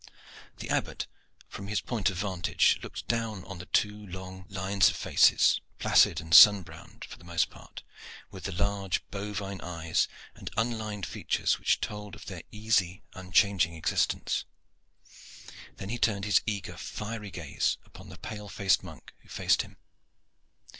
The 0.57 0.67
Abbot, 0.71 1.05
from 1.47 1.67
his 1.67 1.79
point 1.79 2.09
of 2.09 2.17
vantage, 2.17 2.79
looked 2.81 3.07
down 3.07 3.45
on 3.45 3.59
the 3.59 3.67
two 3.67 4.07
long 4.07 4.47
lines 4.49 4.89
of 4.89 4.95
faces, 4.95 5.61
placid 5.77 6.19
and 6.19 6.33
sun 6.33 6.63
browned 6.63 7.05
for 7.05 7.17
the 7.19 7.23
most 7.23 7.51
part, 7.51 7.83
with 8.31 8.45
the 8.45 8.51
large 8.51 9.05
bovine 9.11 9.61
eyes 9.61 10.07
and 10.33 10.49
unlined 10.57 11.05
features 11.05 11.59
which 11.59 11.81
told 11.81 12.15
of 12.15 12.25
their 12.25 12.41
easy, 12.51 13.03
unchanging 13.13 13.75
existence. 13.75 14.45
Then 15.77 15.89
he 15.89 15.99
turned 15.99 16.25
his 16.25 16.41
eager 16.47 16.77
fiery 16.77 17.29
gaze 17.29 17.77
upon 17.85 18.09
the 18.09 18.17
pale 18.17 18.49
faced 18.49 18.81
monk 18.81 19.13
who 19.19 19.29
faced 19.29 19.61
him. 19.61 19.77